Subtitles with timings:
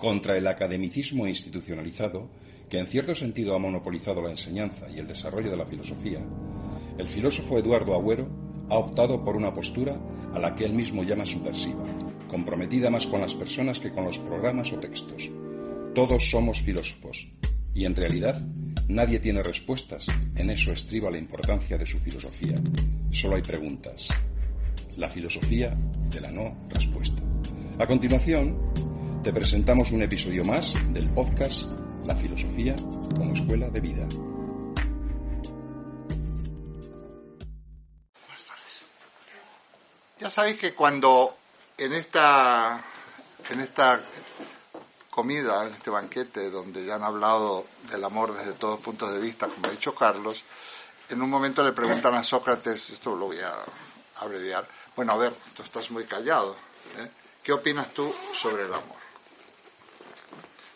[0.00, 2.30] contra el academicismo institucionalizado
[2.70, 6.20] que en cierto sentido ha monopolizado la enseñanza y el desarrollo de la filosofía,
[6.96, 8.28] el filósofo Eduardo Agüero
[8.70, 10.00] ha optado por una postura
[10.32, 11.84] a la que él mismo llama subversiva,
[12.28, 15.28] comprometida más con las personas que con los programas o textos.
[15.94, 17.28] Todos somos filósofos
[17.74, 18.40] y en realidad
[18.88, 20.06] nadie tiene respuestas.
[20.36, 22.56] En eso estriba la importancia de su filosofía.
[23.10, 24.08] Solo hay preguntas.
[24.96, 25.74] La filosofía
[26.10, 27.20] de la no respuesta.
[27.78, 28.56] A continuación,
[29.22, 31.64] te presentamos un episodio más del podcast
[32.06, 32.74] La filosofía
[33.14, 34.08] como escuela de vida.
[40.18, 41.36] Ya sabéis que cuando
[41.76, 42.82] en esta,
[43.50, 44.00] en esta
[45.10, 49.48] comida, en este banquete, donde ya han hablado del amor desde todos puntos de vista,
[49.48, 50.44] como ha dicho Carlos,
[51.10, 53.52] en un momento le preguntan a Sócrates, esto lo voy a
[54.24, 56.56] abreviar, bueno, a ver, tú estás muy callado,
[56.98, 57.10] ¿eh?
[57.42, 59.09] ¿qué opinas tú sobre el amor?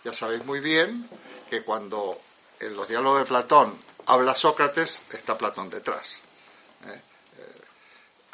[0.05, 1.08] Ya sabéis muy bien
[1.50, 2.20] que cuando
[2.60, 6.20] en los diálogos de Platón habla Sócrates, está Platón detrás.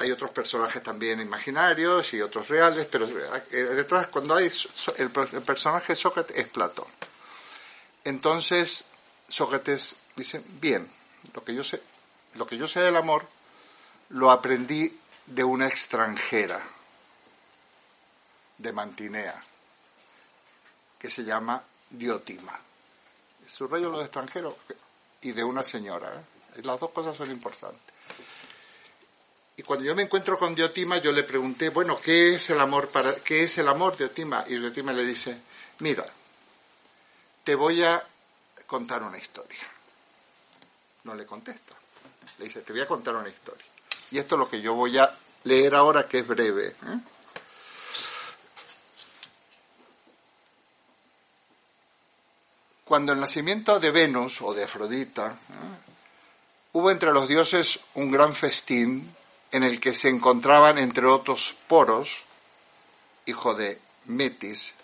[0.00, 4.50] Hay otros personajes también imaginarios y otros reales, pero eh, detrás, cuando hay
[4.96, 6.86] el, personaje Sócrates es Platón.
[8.04, 8.86] Entonces,
[9.28, 10.90] Sócrates dice, bien,
[11.34, 11.82] lo que yo sé,
[12.34, 13.26] lo que yo sé del amor
[14.08, 16.66] lo aprendí de una extranjera,
[18.56, 19.44] de Mantinea,
[21.00, 22.60] que se llama Diotima.
[23.46, 24.54] Subrayo los extranjeros
[25.22, 26.12] y de una señora.
[26.56, 26.62] ¿eh?
[26.62, 27.80] Las dos cosas son importantes.
[29.56, 32.88] Y cuando yo me encuentro con Diotima, yo le pregunté, bueno, ¿qué es el amor
[32.88, 34.44] para qué es el amor, Diotima?
[34.46, 35.38] Y Diotima le dice,
[35.80, 36.06] mira,
[37.44, 38.02] te voy a
[38.66, 39.60] contar una historia.
[41.04, 41.74] No le contesta.
[42.38, 43.66] Le dice, te voy a contar una historia.
[44.10, 46.68] Y esto es lo que yo voy a leer ahora, que es breve.
[46.68, 47.00] ¿eh?
[52.90, 55.92] Cuando el nacimiento de Venus o de Afrodita, ¿eh?
[56.72, 59.14] hubo entre los dioses un gran festín
[59.52, 62.24] en el que se encontraban, entre otros, Poros,
[63.26, 64.74] hijo de Metis.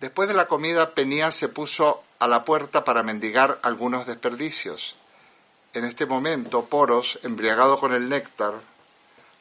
[0.00, 4.94] Después de la comida, Penía se puso a la puerta para mendigar algunos desperdicios.
[5.72, 8.52] En este momento, Poros, embriagado con el néctar,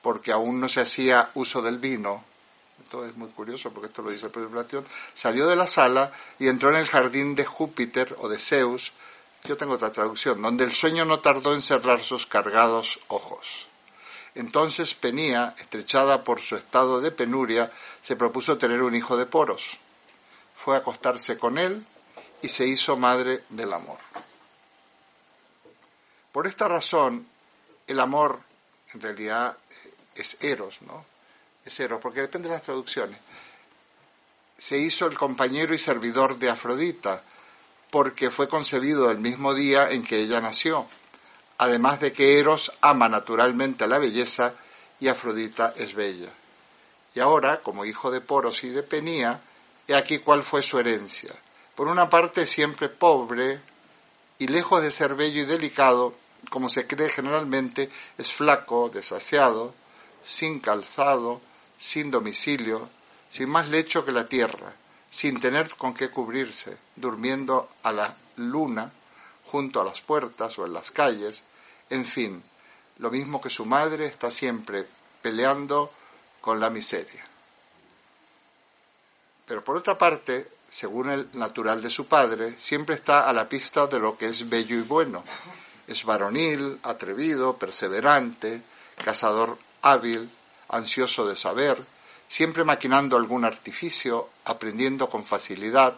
[0.02, 2.24] porque aún no se hacía uso del vino,
[2.84, 6.12] esto es muy curioso porque esto lo dice el propio Platón, salió de la sala
[6.40, 8.94] y entró en el jardín de Júpiter o de Zeus,
[9.44, 13.68] yo tengo otra traducción, donde el sueño no tardó en cerrar sus cargados ojos.
[14.36, 17.72] Entonces Penía, estrechada por su estado de penuria,
[18.02, 19.80] se propuso tener un hijo de Poros.
[20.54, 21.86] Fue a acostarse con él
[22.42, 23.98] y se hizo madre del amor.
[26.32, 27.28] Por esta razón,
[27.88, 28.40] el amor
[28.94, 29.58] en realidad
[30.16, 31.11] es eros, ¿no?
[31.66, 33.18] Es eros, porque depende de las traducciones.
[34.58, 37.24] Se hizo el compañero y servidor de Afrodita,
[37.90, 40.88] porque fue concebido el mismo día en que ella nació
[41.62, 44.56] además de que Eros ama naturalmente la belleza
[45.00, 46.30] y Afrodita es bella.
[47.14, 49.40] Y ahora, como hijo de Poros y de Penía,
[49.88, 51.30] he aquí cuál fue su herencia.
[51.76, 53.60] Por una parte, siempre pobre
[54.40, 56.16] y lejos de ser bello y delicado,
[56.50, 59.76] como se cree generalmente, es flaco, desasiado,
[60.24, 61.42] sin calzado,
[61.82, 62.90] sin domicilio,
[63.28, 64.72] sin más lecho que la tierra,
[65.10, 68.92] sin tener con qué cubrirse, durmiendo a la luna,
[69.46, 71.42] junto a las puertas o en las calles,
[71.90, 72.44] en fin,
[73.00, 74.88] lo mismo que su madre está siempre
[75.24, 75.92] peleando
[76.40, 77.26] con la miseria.
[79.48, 83.88] Pero por otra parte, según el natural de su padre, siempre está a la pista
[83.88, 85.24] de lo que es bello y bueno.
[85.88, 88.62] Es varonil, atrevido, perseverante,
[89.04, 90.30] cazador hábil,
[90.72, 91.84] ansioso de saber,
[92.28, 95.98] siempre maquinando algún artificio, aprendiendo con facilidad,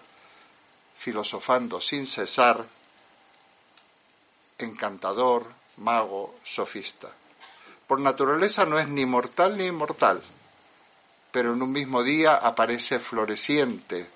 [0.96, 2.66] filosofando sin cesar,
[4.58, 5.46] encantador,
[5.78, 7.10] mago, sofista.
[7.88, 10.22] Por naturaleza no es ni mortal ni inmortal,
[11.32, 14.10] pero en un mismo día aparece floreciente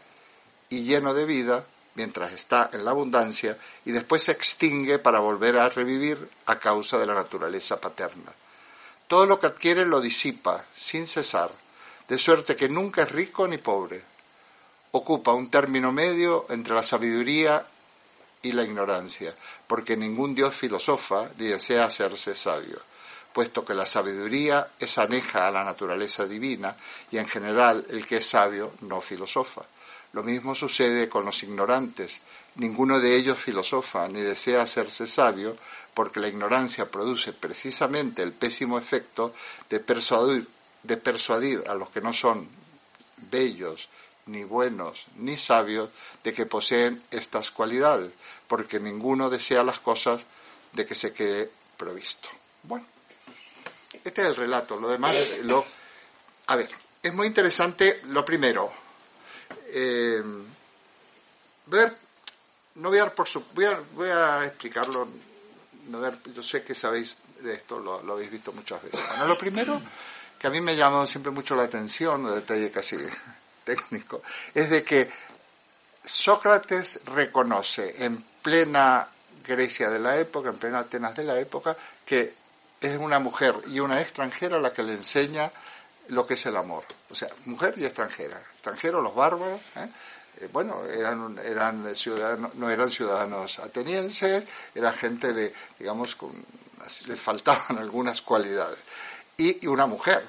[0.69, 1.65] y lleno de vida
[1.95, 6.98] mientras está en la abundancia y después se extingue para volver a revivir a causa
[7.00, 8.31] de la naturaleza paterna.
[9.07, 11.51] Todo lo que adquiere lo disipa sin cesar,
[12.07, 14.04] de suerte que nunca es rico ni pobre.
[14.92, 17.65] Ocupa un término medio entre la sabiduría
[18.42, 22.80] y la ignorancia, porque ningún Dios filosofa ni desea hacerse sabio,
[23.33, 26.75] puesto que la sabiduría es aneja a la naturaleza divina
[27.12, 29.63] y en general el que es sabio no filosofa.
[30.13, 32.21] Lo mismo sucede con los ignorantes.
[32.57, 35.56] Ninguno de ellos filosofa ni desea hacerse sabio,
[35.94, 39.33] porque la ignorancia produce precisamente el pésimo efecto
[39.69, 40.48] de persuadir,
[40.83, 42.50] de persuadir a los que no son
[43.30, 43.89] bellos
[44.25, 45.89] ni buenos, ni sabios
[46.24, 48.12] de que poseen estas cualidades,
[48.48, 50.25] porque ninguno desea las cosas
[50.74, 52.27] de que se quede provisto.
[52.63, 52.86] Bueno,
[54.04, 55.65] este es el relato, lo demás, lo...
[56.48, 56.69] A ver,
[57.01, 58.71] es muy interesante lo primero.
[59.69, 60.24] Eh,
[61.68, 62.06] ver,
[62.77, 65.07] no voy a, por su, voy a, voy a explicarlo,
[66.33, 69.03] yo sé que sabéis de esto, lo, lo habéis visto muchas veces.
[69.09, 69.81] Bueno, lo primero
[70.39, 72.97] que a mí me llamó siempre mucho la atención, un detalle casi
[73.63, 74.21] técnico,
[74.53, 75.09] es de que
[76.03, 79.09] Sócrates reconoce en plena
[79.45, 81.75] Grecia de la época, en plena Atenas de la época,
[82.06, 82.33] que
[82.80, 85.51] es una mujer y una extranjera la que le enseña
[86.09, 86.83] lo que es el amor.
[87.09, 88.39] O sea, mujer y extranjera.
[88.53, 89.89] Extranjeros, los bárbaros, ¿eh?
[90.39, 94.45] Eh, bueno, eran, eran ciudadanos, no eran ciudadanos atenienses,
[94.75, 96.45] era gente de, digamos, con,
[97.07, 98.80] les faltaban algunas cualidades.
[99.38, 100.24] Y, y una mujer,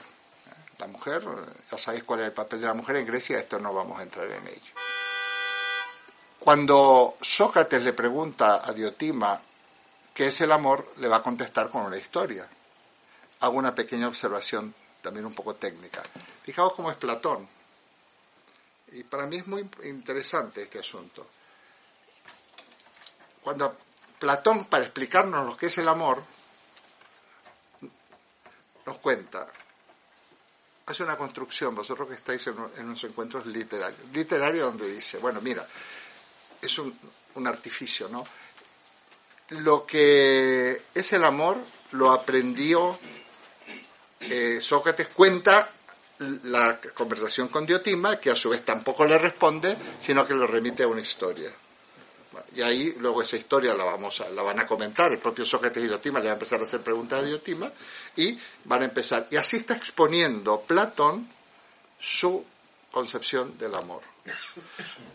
[0.78, 1.24] la mujer,
[1.70, 4.02] ya sabéis cuál es el papel de la mujer en Grecia, esto no vamos a
[4.02, 4.72] entrar en ello.
[6.38, 9.40] Cuando Sócrates le pregunta a Diotima
[10.14, 12.48] qué es el amor, le va a contestar con una historia.
[13.40, 16.02] Hago una pequeña observación también un poco técnica.
[16.42, 17.48] Fijaos cómo es Platón.
[18.92, 21.26] Y para mí es muy interesante este asunto.
[23.42, 23.76] Cuando
[24.18, 26.22] Platón, para explicarnos lo que es el amor,
[28.86, 29.46] nos cuenta
[30.86, 35.66] hace una construcción, vosotros que estáis en, unos encuentros literarios, literario donde dice, bueno, mira,
[36.60, 36.98] es un,
[37.46, 38.26] artificio, ¿no?
[39.50, 41.56] Lo que es el amor
[41.92, 42.98] lo aprendió
[44.20, 45.70] eh, Sócrates, cuenta
[46.18, 50.82] la conversación con Diotima, que a su vez tampoco le responde, sino que lo remite
[50.82, 51.52] a una historia
[52.54, 55.84] y ahí luego esa historia la vamos a, la van a comentar, el propio Sócrates
[55.84, 57.70] y Diotima le va a empezar a hacer preguntas a Diotima
[58.16, 59.26] y van a empezar.
[59.30, 61.28] Y así está exponiendo Platón
[61.98, 62.44] su
[62.90, 64.02] concepción del amor.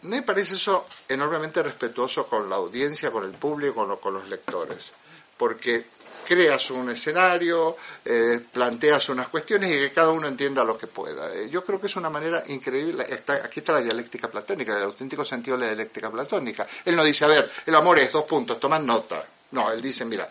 [0.04, 4.94] Me parece eso enormemente respetuoso con la audiencia, con el público, con los lectores,
[5.38, 5.86] porque
[6.24, 11.34] creas un escenario, eh, planteas unas cuestiones y que cada uno entienda lo que pueda.
[11.34, 13.04] Eh, yo creo que es una manera increíble.
[13.04, 16.66] aquí está la dialéctica platónica, el auténtico sentido de la dialéctica platónica.
[16.86, 19.26] Él no dice, a ver, el amor es dos puntos, toman nota.
[19.52, 20.28] No, él dice, mira,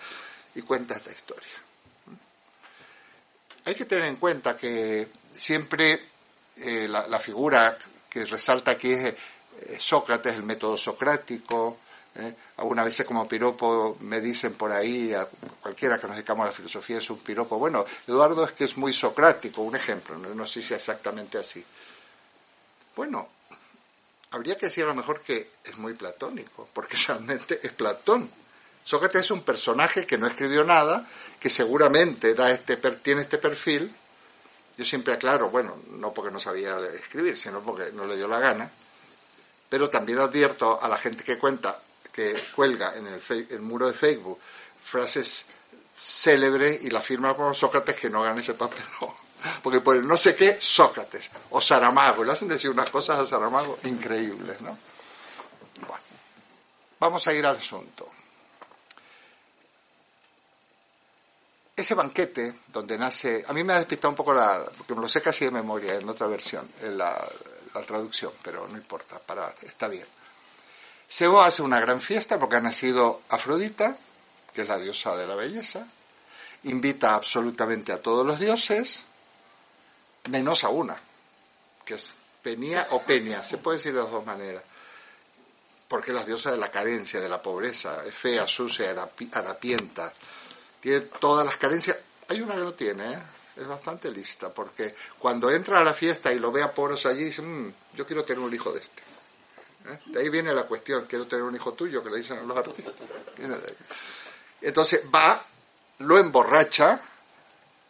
[0.54, 1.52] y cuenta esta historia.
[3.64, 6.08] Hay que tener en cuenta que siempre
[6.56, 7.78] eh, la, figura
[8.08, 9.14] que resalta aquí es
[9.78, 11.78] Sócrates, el método socrático,
[12.16, 12.34] ¿eh?
[12.58, 15.28] Algunas veces como piropo me dicen por ahí, a
[15.60, 17.58] cualquiera que nos dedicamos a la filosofía es un piropo.
[17.58, 21.64] Bueno, Eduardo es que es muy socrático, un ejemplo, no, sé si es exactamente así.
[22.94, 23.28] Bueno,
[24.30, 28.30] habría que decir a lo mejor que es muy platónico, porque realmente es Platón.
[28.84, 31.06] Sócrates es un personaje que no escribió nada,
[31.38, 33.94] que seguramente da este, tiene este perfil.
[34.76, 38.40] Yo siempre aclaro, bueno, no porque no sabía escribir, sino porque no le dio la
[38.40, 38.72] gana.
[39.68, 41.80] Pero también advierto a la gente que cuenta
[42.12, 44.38] que cuelga en el, muro de Facebook
[44.82, 45.48] frases
[45.98, 48.84] célebres y la firma por Sócrates que no hagan ese papel.
[49.62, 53.26] Porque por el no sé qué, Sócrates o Saramago, le hacen decir unas cosas a
[53.26, 54.78] Saramago increíbles, ¿no?
[55.80, 56.04] Bueno,
[57.00, 58.08] vamos a ir al asunto.
[61.74, 65.08] Ese banquete donde nace, a mí me ha despistado un poco la, porque me lo
[65.08, 67.26] sé casi de memoria en otra versión, en la,
[67.74, 70.06] la traducción, pero no importa, para, está bien.
[71.12, 73.98] Sebo hace una gran fiesta porque ha nacido Afrodita,
[74.54, 75.86] que es la diosa de la belleza,
[76.62, 79.02] invita absolutamente a todos los dioses,
[80.30, 80.98] menos a una,
[81.84, 84.62] que es Penia o Penia, se puede decir de las dos maneras,
[85.86, 88.90] porque es la diosa de la carencia, de la pobreza, es fea, sucia,
[89.34, 90.14] harapienta,
[90.80, 93.18] tiene todas las carencias, hay una que no tiene, ¿eh?
[93.54, 97.24] es bastante lista, porque cuando entra a la fiesta y lo ve a poros allí,
[97.24, 99.12] dice, mm, yo quiero tener un hijo de este.
[99.86, 99.98] ¿Eh?
[100.06, 102.56] De ahí viene la cuestión, quiero tener un hijo tuyo, que le dicen a los
[102.56, 102.94] artistas.
[104.60, 105.44] Entonces va,
[105.98, 107.00] lo emborracha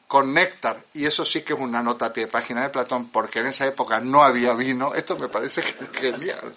[0.08, 3.10] con néctar, y eso sí que es una nota a pie de página de Platón,
[3.10, 6.52] porque en esa época no había vino, esto me parece genial.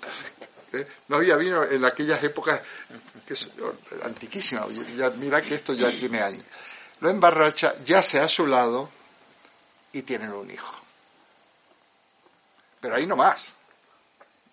[0.74, 0.88] ¿eh?
[1.08, 2.62] No había vino en aquellas épocas,
[3.26, 3.36] que
[4.04, 4.68] antiquísimas,
[5.18, 6.46] mira que esto ya tiene años.
[7.00, 8.90] Lo emborracha, ya se a su lado
[9.94, 10.76] y tienen un hijo.
[12.82, 13.54] Pero ahí no más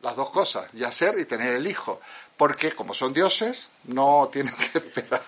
[0.03, 2.01] las dos cosas, yacer y tener el hijo,
[2.37, 5.23] porque como son dioses, no tienen que esperar.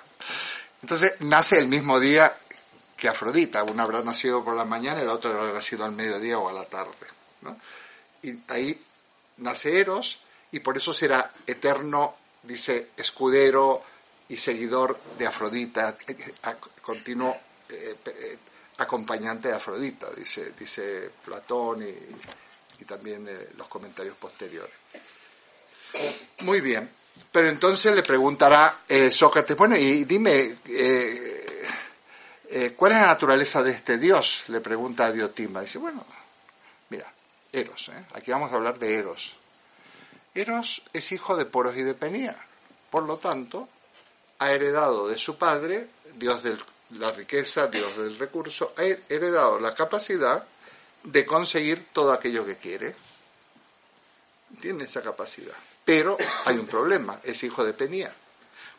[0.83, 2.37] Entonces nace el mismo día
[2.97, 6.39] que Afrodita, una habrá nacido por la mañana y la otra habrá nacido al mediodía
[6.39, 6.93] o a la tarde.
[8.23, 8.81] Y ahí
[9.39, 10.19] nace Eros
[10.51, 13.83] y por eso será eterno, dice, escudero
[14.29, 15.97] y seguidor de Afrodita,
[16.83, 17.37] continuo
[17.69, 18.39] eh, eh,
[18.79, 21.95] acompañante de Afrodita, dice, dice Platón y,
[22.79, 24.75] y también eh, los comentarios posteriores.
[26.41, 26.91] Muy bien,
[27.31, 31.57] pero entonces le preguntará eh, Sócrates, bueno, y dime, eh,
[32.77, 34.45] ¿cuál es la naturaleza de este Dios?
[34.49, 35.61] Le pregunta a Diotima.
[35.61, 36.05] Dice, bueno,
[36.91, 37.13] mira,
[37.53, 39.37] Eros, aquí vamos a hablar de Eros.
[40.35, 42.37] Eros es hijo de Poros y de Penía,
[42.91, 43.69] por lo tanto,
[44.41, 46.59] ha heredado de su padre, Dios de
[46.91, 50.45] la riqueza, Dios del recurso, ha heredado la capacidad
[51.05, 52.97] de conseguir todo aquello que quiere.
[54.61, 55.55] Tiene esa capacidad.
[55.85, 58.13] Pero hay un problema, es hijo de Penía.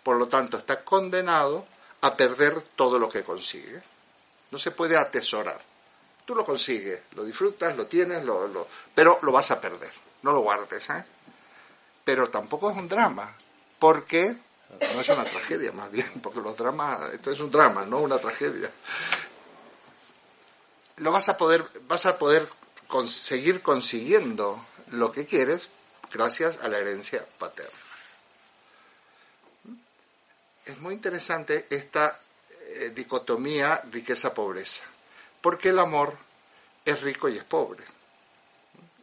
[0.04, 1.66] Por lo tanto, está condenado
[2.02, 3.82] a perder todo lo que consigue.
[4.52, 5.62] No se puede atesorar.
[6.26, 9.92] Tú lo consigues, lo disfrutas, lo tienes, lo, pero lo vas a perder.
[10.24, 10.90] No lo guardes.
[10.90, 11.04] ¿eh?
[12.04, 13.36] Pero tampoco es un drama,
[13.78, 14.36] porque
[14.94, 18.18] no es una tragedia más bien, porque los dramas, esto es un drama, no una
[18.18, 18.72] tragedia.
[20.98, 22.48] Lo vas a poder, vas a poder
[22.88, 25.70] conseguir consiguiendo lo que quieres
[26.12, 27.72] gracias a la herencia paterna.
[30.66, 32.20] Es muy interesante esta
[32.62, 34.84] eh, dicotomía riqueza-pobreza,
[35.42, 36.18] porque el amor
[36.86, 37.84] es rico y es pobre.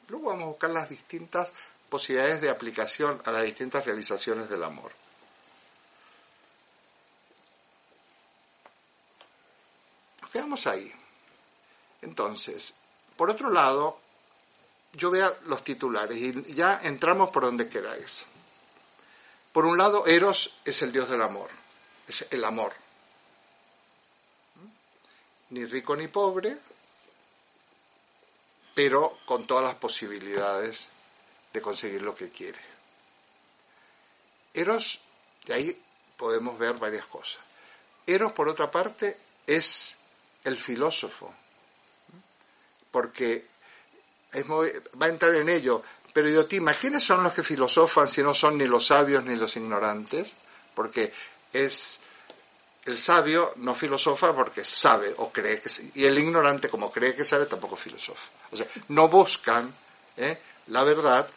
[0.09, 1.53] Luego vamos a buscar las distintas
[1.89, 4.93] posibilidades de aplicación a las distintas realizaciones del amor.
[10.23, 11.01] Nos quedamos ahí.
[12.02, 12.75] Entonces,
[13.16, 13.99] por otro lado,
[14.92, 18.26] yo veo los titulares y ya entramos por donde queráis.
[19.52, 21.50] Por un lado, Eros es el dios del amor,
[22.06, 22.73] es el amor.
[25.50, 26.59] Ni rico ni pobre,
[28.75, 30.88] pero con todas las posibilidades
[31.52, 32.61] de conseguir lo que quiere.
[34.54, 35.00] Eros,
[35.44, 35.82] de ahí
[36.16, 37.42] podemos ver varias cosas.
[38.06, 39.99] Eros, por otra parte, es
[40.44, 41.32] el filósofo,
[42.93, 43.47] porque
[45.03, 45.83] va a entrar en ello.
[46.13, 49.35] Pero yo te ¿quiénes son los que filosofan si no son ni los sabios ni
[49.35, 50.37] los ignorantes?
[50.75, 51.13] Porque
[51.53, 52.01] es
[52.85, 57.25] el sabio no filosofa porque sabe o cree que y el ignorante como cree que
[57.25, 58.29] sabe tampoco filosofa.
[58.51, 59.75] O sea, no buscan
[60.17, 60.39] ¿eh?
[60.67, 61.29] la verdad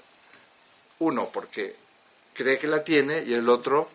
[0.99, 1.75] uno porque
[2.33, 3.89] cree que la tiene y el otro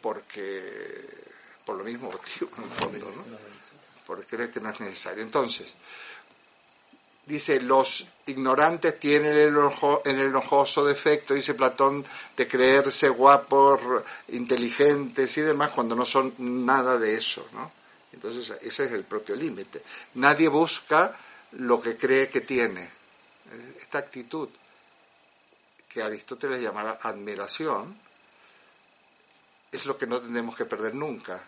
[0.00, 1.08] porque
[1.64, 3.14] por lo mismo motivo en el fondo.
[4.06, 5.22] Porque cree que no es necesario.
[5.22, 5.76] Entonces,
[7.26, 9.56] dice, los ignorantes tienen el,
[10.04, 12.04] en el enojoso defecto, dice Platón,
[12.36, 13.80] de creerse guapos,
[14.28, 17.70] inteligentes y demás, cuando no son nada de eso, ¿no?
[18.12, 19.82] Entonces, ese es el propio límite.
[20.14, 21.16] Nadie busca
[21.52, 22.88] lo que cree que tiene.
[23.80, 24.48] Esta actitud
[25.88, 27.94] que Aristóteles llamará admiración,
[29.70, 31.42] es lo que no tenemos que perder nunca.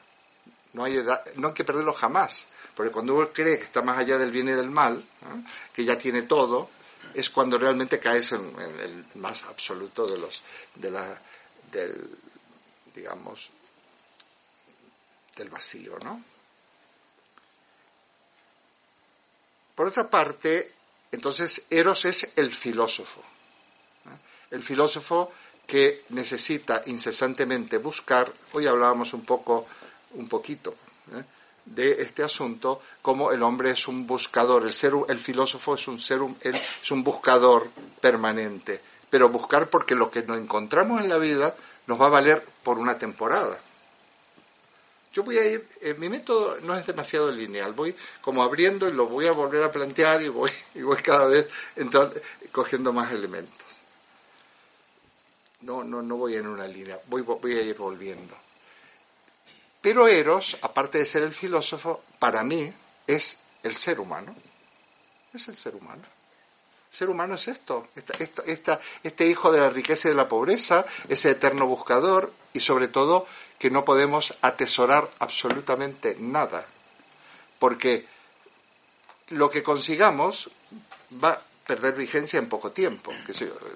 [0.75, 1.03] No hay,
[1.37, 4.49] no hay que perderlo jamás, porque cuando uno cree que está más allá del bien
[4.49, 5.05] y del mal,
[5.73, 6.69] que ya tiene todo,
[7.15, 10.43] es cuando realmente caes en, el más absoluto de los,
[10.75, 11.21] de la,
[11.71, 12.19] del,
[12.95, 13.51] digamos,
[15.37, 16.23] del vacío, ¿no?
[19.75, 20.73] Por otra parte,
[21.11, 23.23] entonces Eros es el filósofo,
[24.51, 25.33] el filósofo
[25.67, 29.67] que necesita incesantemente buscar, hoy hablábamos un poco,
[30.15, 30.75] un poquito,
[31.13, 31.23] ¿eh?
[31.65, 35.99] de este asunto, como el hombre es un buscador, el, ser, el filósofo es un,
[35.99, 37.69] ser, es un buscador
[38.01, 41.55] permanente, pero buscar porque lo que nos encontramos en la vida
[41.87, 43.59] nos va a valer por una temporada.
[45.13, 48.93] Yo voy a ir, eh, mi método no es demasiado lineal, voy como abriendo y
[48.93, 53.13] lo voy a volver a plantear y voy, y voy cada vez entonces, cogiendo más
[53.13, 53.65] elementos.
[55.61, 58.44] No, no, no voy en una línea, voy, voy a ir volviendo.
[59.85, 62.73] Pero Eros, aparte de ser el filósofo, para mí
[63.07, 64.35] es el ser humano.
[65.35, 66.05] Es el ser humano.
[66.91, 67.89] El ser humano es esto,
[69.03, 73.27] este hijo de la riqueza y de la pobreza, ese eterno buscador y sobre todo
[73.59, 76.65] que no podemos atesorar absolutamente nada.
[77.59, 78.07] Porque
[79.29, 80.49] lo que consigamos
[81.23, 83.13] va perder vigencia en poco tiempo.
[83.27, 83.33] Que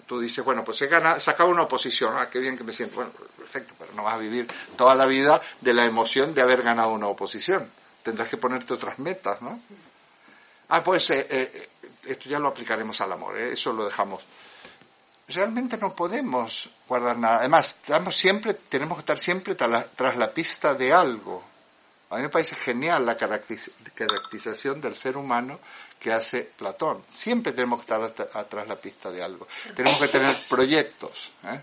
[0.07, 2.97] tú dices, bueno, pues he ganado, sacado una oposición, ah, qué bien que me siento.
[2.97, 6.63] Bueno, perfecto, pero no vas a vivir toda la vida de la emoción de haber
[6.63, 7.71] ganado una oposición.
[8.03, 9.61] Tendrás que ponerte otras metas, ¿no?
[10.69, 11.69] Ah, pues eh, eh,
[12.05, 13.53] esto ya lo aplicaremos al amor, ¿eh?
[13.53, 14.23] eso lo dejamos.
[15.29, 17.39] Realmente no podemos guardar nada.
[17.39, 21.45] Además, estamos siempre, tenemos que estar siempre tras la pista de algo.
[22.11, 25.61] A mí me parece genial la caracterización del ser humano
[26.01, 27.03] que hace Platón.
[27.11, 29.47] Siempre tenemos que estar atrás la pista de algo.
[29.77, 31.33] Tenemos que tener proyectos.
[31.45, 31.61] ¿eh?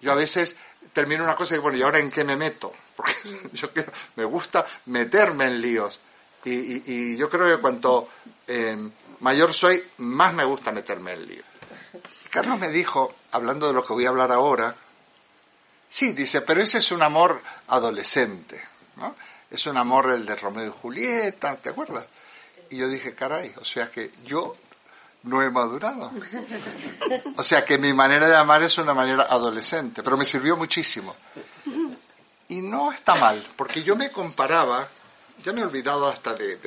[0.00, 0.56] Yo a veces
[0.92, 2.72] termino una cosa y bueno, ¿y ahora en qué me meto?
[2.96, 3.14] Porque
[3.52, 6.00] yo quiero, me gusta meterme en líos.
[6.44, 8.08] Y, yo creo que cuanto,
[8.46, 11.42] em, mayor soy, más me gusta meterme en lío.
[12.30, 14.74] Carlos me dijo, hablando de lo que voy a hablar ahora,
[15.88, 18.62] sí, dice, pero ese es un amor adolescente,
[18.96, 19.14] ¿no?
[19.50, 22.06] Es un amor el de Romeo y Julieta, ¿te acuerdas?
[22.70, 24.56] Y yo dije, caray, o sea que yo
[25.24, 26.12] no he madurado.
[27.36, 31.16] O sea que mi manera de amar es una manera adolescente, pero me sirvió muchísimo.
[32.48, 34.86] Y no está mal, porque yo me comparaba,
[35.44, 36.58] ya me he olvidado hasta de,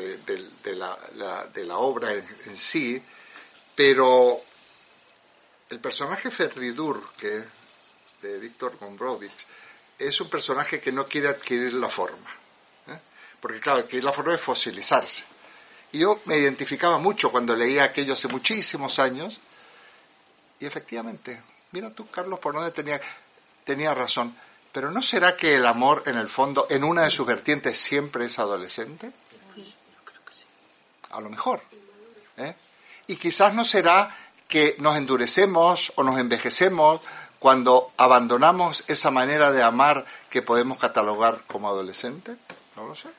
[0.76, 3.02] la, obra en, sí,
[3.76, 4.40] pero
[5.70, 7.44] el personaje Ferdidur, que
[8.22, 9.46] de Víctor Gombrowicz,
[10.00, 12.43] es un personaje que no quiere adquirir la forma.
[13.44, 15.26] Porque claro, adquirir la forma es fosilizarse.
[15.92, 19.42] Y yo me identificaba mucho cuando leía aquello hace muchísimos años.
[20.62, 23.02] Y efectivamente, mira tú, Carlos, por donde tenía,
[23.66, 24.34] tenía razón.
[24.72, 28.28] Pero ¿no será que el amor, en el fondo, en una de sus vertientes siempre
[28.28, 29.12] es adolescente?
[31.10, 31.62] A lo mejor.
[32.38, 32.56] ¿eh?
[33.08, 34.16] Y quizás no será
[34.48, 37.02] que nos endurecemos o nos envejecemos
[37.40, 42.38] cuando abandonamos esa manera de amar que podemos catalogar como adolescente.
[42.78, 43.10] No lo sé.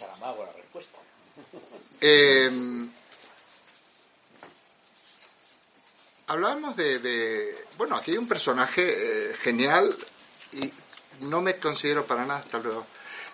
[0.00, 0.98] La respuesta.
[2.00, 2.50] Eh,
[6.26, 8.82] hablábamos de, Bueno, aquí hay un personaje
[9.30, 9.96] eh, genial
[10.52, 10.72] y
[11.20, 12.86] no me considero para nada, hasta luego.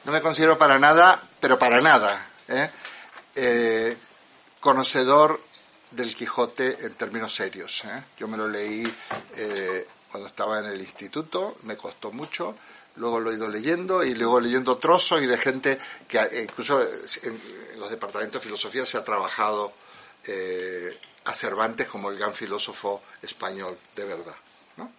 [0.04, 2.70] No me considero para nada, pero para nada, ¿eh?
[3.34, 3.96] Eh,
[4.60, 5.40] conocedor
[5.90, 7.82] del Quijote en términos serios.
[8.18, 8.82] Yo me lo leí
[10.10, 12.56] cuando estaba en el instituto, me costó mucho,
[12.96, 17.80] luego lo he ido leyendo y luego leyendo trozos y de gente que incluso en
[17.80, 19.72] los departamentos de filosofía se ha trabajado
[21.24, 24.34] a Cervantes como el gran filósofo español de verdad.
[24.76, 24.92] ¿no?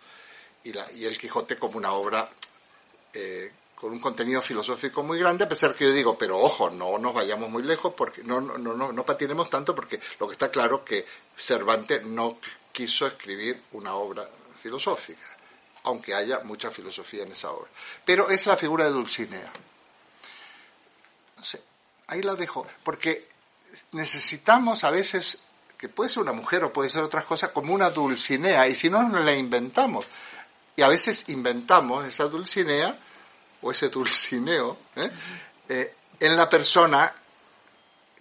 [0.64, 2.30] Y, la, y, el Quijote como una obra
[3.14, 6.98] eh, con un contenido filosófico muy grande, a pesar que yo digo, pero ojo, no
[6.98, 10.50] nos vayamos muy lejos, porque no, no, no, no patinemos tanto, porque lo que está
[10.50, 12.38] claro es que Cervantes no
[12.72, 15.33] quiso escribir una obra filosófica,
[15.84, 17.70] aunque haya mucha filosofía en esa obra.
[18.06, 19.52] Pero es la figura de Dulcinea.
[21.38, 21.62] No sé,
[22.08, 23.28] ahí la dejo, porque
[23.92, 25.40] necesitamos a veces
[25.78, 28.90] que puede ser una mujer o puede ser otras cosas, como una dulcinea, y si
[28.90, 30.06] no, nos la inventamos.
[30.78, 32.98] Y a veces inventamos esa dulcinea
[33.62, 35.12] o ese dulcineo ¿eh?
[35.68, 37.14] Eh, en la persona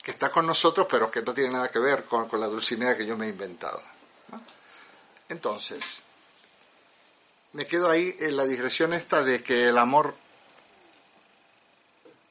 [0.03, 3.07] que está con nosotros, pero que no tiene nada que ver con, la dulcinea que
[3.07, 3.81] yo me he inventado.
[5.29, 6.03] Entonces,
[7.53, 10.15] me quedo ahí en la digresión esta de que el amor,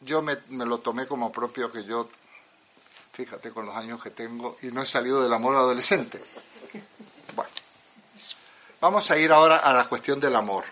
[0.01, 2.09] yo me, lo tomé como propio, que yo
[3.13, 6.23] fíjate con los años que tengo, y no he salido del amor adolescente.
[7.35, 7.51] Bueno,
[8.79, 10.65] vamos a ir ahora a la cuestión del amor.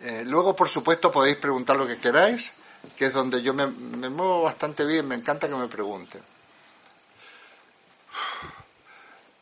[0.00, 2.52] Eh, luego, por supuesto, podéis preguntar lo que queráis,
[2.96, 6.22] que es donde yo me, muevo bastante bien, me encanta que me pregunten.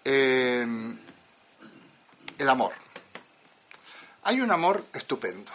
[0.05, 0.67] Eh,
[2.39, 2.82] el amor.
[4.25, 5.51] Hay un amor estupendo.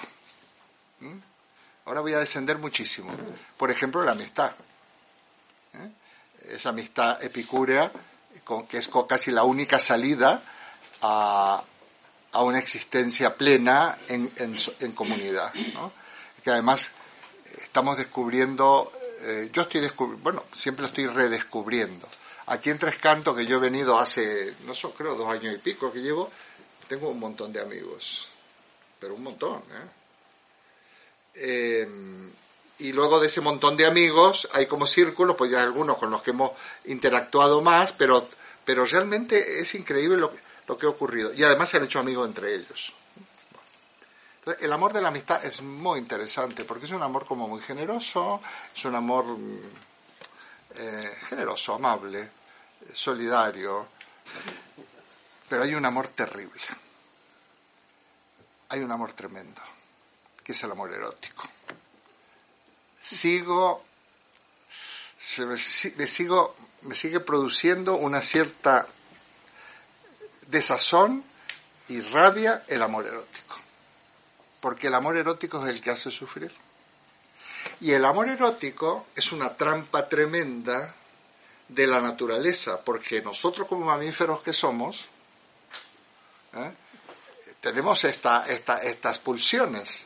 [1.85, 3.11] Ahora voy a descender muchísimo.
[3.57, 4.51] Por ejemplo, la amistad
[6.49, 7.91] esa amistad epicúrea,
[8.43, 10.41] con, que es casi la única salida
[11.01, 11.63] a,
[12.31, 15.51] a una existencia plena en, en, comunidad.
[16.43, 16.91] Que además
[17.61, 22.07] estamos descubriendo, eh, yo estoy descubriendo, bueno, siempre lo estoy redescubriendo.
[22.47, 25.57] Aquí en Tres Cantos, que yo he venido hace, no sé, creo dos años y
[25.57, 26.31] pico que llevo,
[26.87, 28.29] tengo un montón de amigos,
[28.99, 29.63] pero un montón.
[29.71, 29.89] ¿eh?
[31.35, 31.87] eh
[32.79, 36.21] y luego de ese montón de amigos hay como círculos, pues ya algunos con los
[36.21, 36.51] que hemos
[36.85, 38.27] interactuado más, pero,
[38.65, 40.31] pero realmente es increíble lo,
[40.67, 41.33] lo que ha ocurrido.
[41.33, 42.93] Y además se han hecho amigos entre ellos.
[44.39, 47.61] Entonces, el amor de la amistad es muy interesante porque es un amor como muy
[47.61, 48.41] generoso,
[48.75, 49.59] es un amor mm,
[50.75, 52.29] eh, generoso, amable,
[52.93, 53.87] solidario,
[55.49, 56.61] pero hay un amor terrible.
[58.69, 59.61] Hay un amor tremendo,
[60.43, 61.49] que es el amor erótico
[63.07, 63.83] sigo,
[65.37, 65.55] me,
[66.81, 68.87] me sigue produciendo una cierta
[70.47, 71.23] desazón
[71.87, 73.57] y rabia el amor erótico.
[74.59, 76.53] Porque el amor erótico es el que hace sufrir.
[77.79, 80.95] Y el amor erótico es una trampa tremenda
[81.69, 85.07] de la naturaleza, porque nosotros como mamíferos que somos,
[86.53, 86.71] ¿eh?
[87.67, 90.05] Tenemos esta, estas pulsiones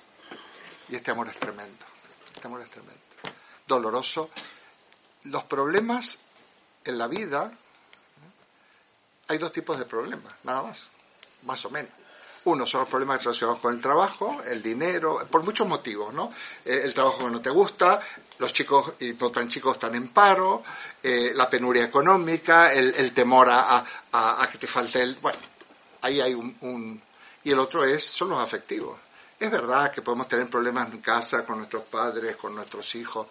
[0.90, 1.86] y este amor es tremendo.
[2.34, 3.00] Este amor es tremendo.
[3.68, 4.32] Doloroso.
[5.26, 6.18] Los problemas
[6.84, 7.52] en la vida,
[9.28, 10.88] hay dos tipos de problemas, nada más,
[11.44, 11.92] más o menos.
[12.46, 16.32] Uno son los problemas relacionados con el trabajo, el dinero, por muchos motivos, ¿no?
[16.66, 18.02] Eh, el trabajo que no te gusta,
[18.40, 20.64] los chicos y no tan chicos están en paro,
[21.04, 25.14] eh, la penuria económica, el, temor a, a, que te falte el...
[25.22, 25.38] Bueno,
[26.02, 27.11] ahí hay un, un...
[27.44, 29.00] Y el otro es, son los afectivos.
[29.40, 33.28] Es verdad que podemos tener problemas en casa con nuestros padres, con nuestros hijos,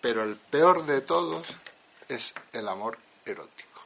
[0.00, 1.46] pero el peor de todos
[2.08, 3.80] es el amor erótico.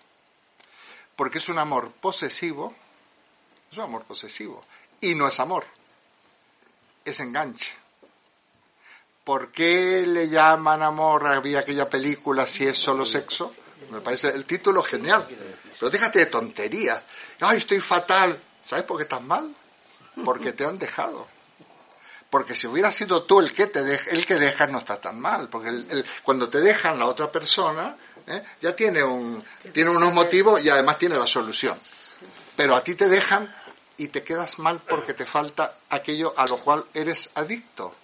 [1.14, 2.74] Porque es un amor posesivo,
[3.70, 4.64] es un amor posesivo,
[5.02, 5.64] y no es amor,
[7.04, 7.74] es enganche.
[9.22, 11.26] ¿Por qué le llaman amor?
[11.26, 13.52] Había aquella película si es solo sexo.
[13.90, 15.26] Me parece el título genial.
[15.78, 17.02] Pero déjate de tonterías.
[17.40, 18.40] Ay, estoy fatal.
[18.62, 19.52] ¿Sabes por qué estás mal?
[20.24, 21.26] Porque te han dejado.
[22.30, 25.20] Porque si hubiera sido tú el que te deja, el que deja no está tan
[25.20, 25.48] mal.
[25.48, 28.42] Porque cuando te dejan la otra persona, ¿eh?
[28.60, 31.78] ya tiene, un, tiene unos motivos y además tiene la solución.
[32.56, 33.54] Pero a ti te dejan
[33.96, 37.94] y te quedas mal porque te falta aquello a lo cual eres adicto.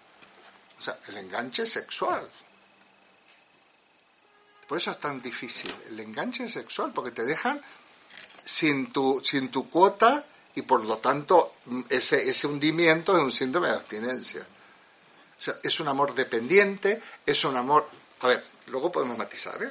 [0.78, 2.28] O sea, el enganche sexual.
[4.66, 5.72] Por eso es tan difícil.
[5.88, 7.60] El enganche sexual, porque te dejan
[8.44, 11.52] sin tu, sin tu cuota y por lo tanto
[11.88, 14.40] ese, ese hundimiento es un síndrome de abstinencia.
[14.40, 17.88] O sea, es un amor dependiente, es un amor...
[18.20, 19.70] A ver, luego podemos matizar, ¿eh?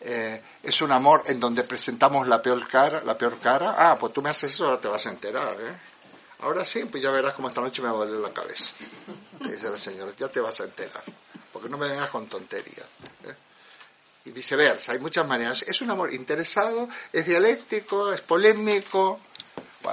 [0.00, 0.42] ¿eh?
[0.62, 3.74] es un amor en donde presentamos la peor cara, la peor cara.
[3.76, 5.94] Ah, pues tú me haces eso, ahora te vas a enterar, ¿eh?
[6.40, 8.74] Ahora sí, pues ya verás cómo esta noche me va a doler la cabeza.
[9.40, 11.02] dice la señora, ya te vas a enterar.
[11.52, 12.86] Porque no me vengas con tonterías.
[13.24, 13.34] ¿eh?
[14.26, 15.62] Y viceversa, hay muchas maneras.
[15.62, 19.20] Es un amor interesado, es dialéctico, es polémico,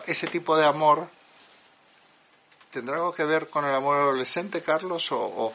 [0.08, 1.08] ese tipo de amor
[2.72, 5.54] tendrá algo que ver con el amor adolescente, Carlos, o,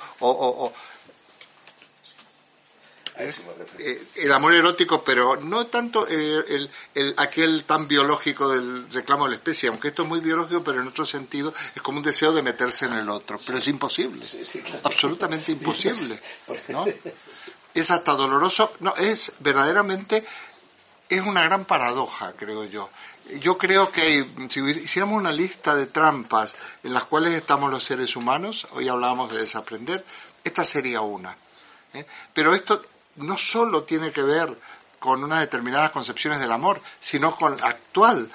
[3.18, 6.70] eh, el amor erótico, pero no tanto el,
[7.16, 10.88] aquel tan biológico del reclamo de la especie, aunque esto es muy biológico, pero en
[10.88, 14.26] otro sentido es como un deseo de meterse en el otro, pero es imposible,
[14.82, 16.20] absolutamente imposible,
[16.68, 16.84] ¿no?
[17.72, 20.26] Es hasta doloroso, no, es verdaderamente,
[21.08, 22.90] es una gran paradoja, creo yo
[23.40, 28.16] yo creo que si hiciéramos una lista de trampas en las cuales estamos los seres
[28.16, 30.04] humanos, hoy hablábamos de desaprender,
[30.44, 31.36] esta sería una.
[31.92, 32.06] ¿eh?
[32.32, 32.82] Pero esto
[33.16, 34.56] no solo tiene que ver
[34.98, 38.30] con unas determinadas concepciones del amor, sino con el actual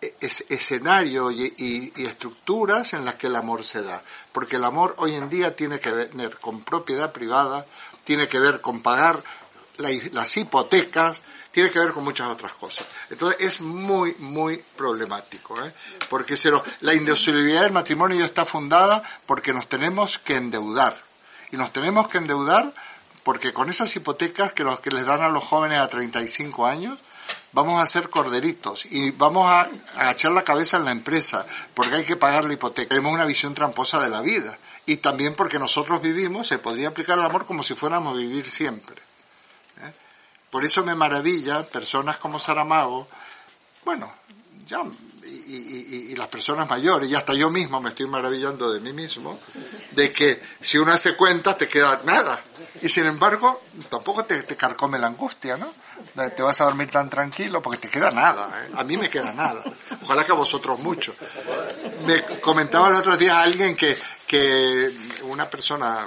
[0.00, 4.02] e-, escenario y, estructuras en las que el amor se da.
[4.32, 7.66] Porque el amor hoy en día tiene que ver con propiedad privada,
[8.04, 9.22] tiene que ver con pagar
[9.76, 12.86] las hipotecas, tiene que ver con muchas otras cosas.
[13.10, 15.72] Entonces es muy, muy problemático, ¿eh?
[16.08, 16.34] porque
[16.80, 21.00] la indisolubilidad del matrimonio está fundada porque nos tenemos que endeudar.
[21.52, 22.72] Y nos tenemos que endeudar
[23.22, 26.98] porque con esas hipotecas que, los, que les dan a los jóvenes a 35 años,
[27.52, 32.04] vamos a ser corderitos y vamos a agachar la cabeza en la empresa porque hay
[32.04, 32.88] que pagar la hipoteca.
[32.88, 37.18] Tenemos una visión tramposa de la vida y también porque nosotros vivimos, se podría aplicar
[37.18, 39.11] el amor como si fuéramos a vivir siempre.
[40.52, 43.08] Por eso me maravilla personas como Saramago,
[43.86, 44.12] bueno,
[44.66, 44.82] ya,
[45.24, 49.40] y, las personas mayores, y hasta yo mismo me estoy maravillando de mí mismo,
[49.92, 52.38] de que si uno hace cuentas te queda nada.
[52.82, 55.72] Y sin embargo, tampoco te, carcome la angustia, ¿no?
[56.36, 58.50] Te vas a dormir tan tranquilo porque te queda nada.
[58.62, 58.72] ¿eh?
[58.76, 59.64] A mí me queda nada.
[60.02, 61.14] Ojalá que a vosotros mucho.
[62.06, 66.06] Me comentaba el otro día alguien que, que una persona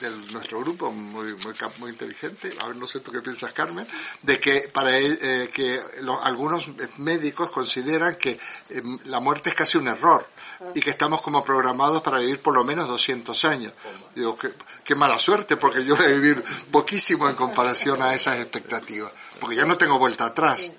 [0.00, 3.86] de nuestro grupo, muy, muy, muy inteligente, a ver, no sé tú qué piensas, Carmen,
[4.22, 5.80] de que para él, eh, que
[6.22, 10.26] algunos médicos consideran que eh, la muerte es casi un error
[10.74, 13.72] y que estamos como programados para vivir por lo menos 200 años.
[14.14, 14.52] Digo, qué,
[14.84, 19.56] qué mala suerte, porque yo voy a vivir poquísimo en comparación a esas expectativas, porque
[19.56, 20.70] ya no tengo vuelta atrás.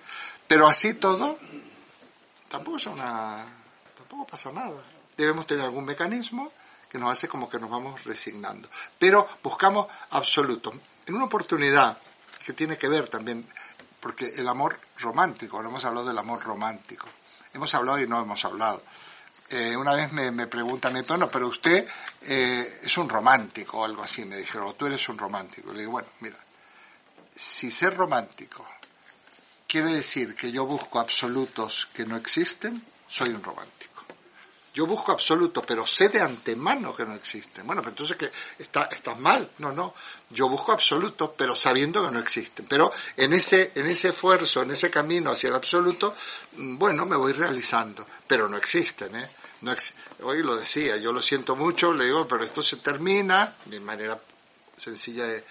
[0.48, 1.38] Pero así todo,
[2.50, 3.46] tampoco es una,
[3.96, 4.82] tampoco pasa nada.
[5.16, 6.52] Debemos tener algún mecanismo
[6.90, 8.70] que nos hace como que nos vamos resignando.
[8.98, 10.74] Pero buscamos absoluto.
[11.06, 11.98] En una oportunidad
[12.46, 13.48] que tiene que ver también,
[14.00, 17.08] porque el amor romántico, no hemos hablado del amor romántico,
[17.54, 18.82] hemos hablado y no hemos hablado.
[19.52, 21.88] Eh, una vez me, me preguntan, bueno, pero usted
[22.22, 25.72] eh, es un romántico o algo así, me dijeron, o tú eres un romántico.
[25.72, 26.38] Le digo, bueno, mira,
[27.36, 28.66] si ser romántico
[29.68, 33.89] quiere decir que yo busco absolutos que no existen, soy un romántico.
[34.80, 37.68] Yo busco absoluto, pero sé de antemano que no existen.
[37.68, 38.32] Bueno, pero entonces que
[38.64, 39.52] está, estás mal.
[39.58, 39.94] No, no.
[40.30, 42.66] Yo busco absoluto, pero sabiendo que no existen.
[42.66, 46.16] Pero en ese, en ese esfuerzo, en ese camino hacia el absoluto,
[46.54, 48.08] mm, bueno, me voy realizando.
[48.26, 49.30] Pero no existen, ¿eh?
[49.64, 49.76] No
[50.22, 54.18] Hoy lo decía, yo lo siento mucho, le digo, pero esto se termina, de manera
[54.78, 55.44] sencilla de,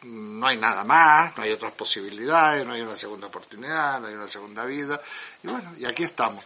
[0.00, 4.06] mm, no hay nada más, no hay otras posibilidades, no hay una segunda oportunidad, no
[4.06, 4.98] hay una segunda vida.
[5.42, 6.42] Y bueno, y aquí estamos.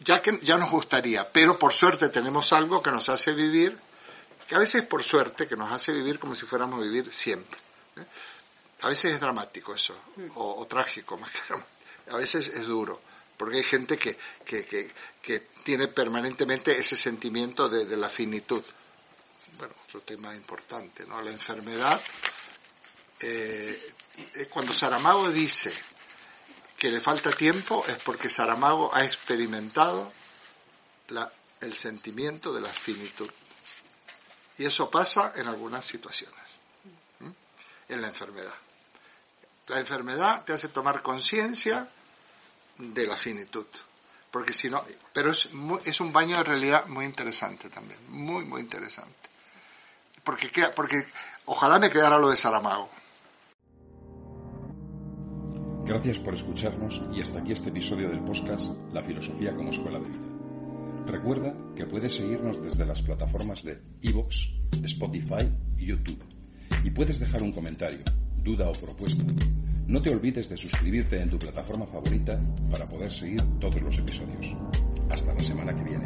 [0.00, 3.78] Ya que ya nos gustaría, pero por suerte tenemos algo que nos hace vivir,
[4.46, 7.58] que a veces por suerte, que nos hace vivir como si fuéramos a vivir siempre.
[7.96, 8.04] ¿eh?
[8.82, 9.96] A veces es dramático eso,
[10.36, 13.00] o, trágico más que A veces es duro,
[13.36, 18.62] porque hay gente que, que, que, tiene permanentemente ese sentimiento de, de, la finitud.
[19.58, 21.20] Bueno, otro tema importante, ¿no?
[21.20, 22.00] La enfermedad.
[23.20, 23.92] Eh,
[24.48, 25.70] cuando Saramago dice
[26.78, 30.12] que le falta tiempo es porque Saramago ha experimentado
[31.08, 33.28] la, el sentimiento de la finitud.
[34.58, 36.38] Y eso pasa en algunas situaciones,
[37.88, 38.54] en la enfermedad.
[39.66, 41.88] La enfermedad te hace tomar conciencia
[42.78, 43.66] de la finitud.
[44.30, 45.48] Porque si no, pero es,
[45.84, 49.28] es un baño de realidad muy interesante también, muy, muy interesante.
[50.22, 51.06] Porque, porque
[51.46, 52.90] ojalá me quedara lo de Saramago.
[55.88, 60.08] Gracias por escucharnos y hasta aquí este episodio del podcast La filosofía como escuela de
[60.08, 61.06] vida.
[61.06, 64.50] Recuerda que puedes seguirnos desde las plataformas de Evox,
[64.84, 65.48] Spotify
[65.78, 66.22] y YouTube.
[66.84, 68.00] Y puedes dejar un comentario,
[68.44, 69.24] duda o propuesta.
[69.86, 72.38] No te olvides de suscribirte en tu plataforma favorita
[72.70, 74.54] para poder seguir todos los episodios.
[75.08, 76.04] Hasta la semana que viene.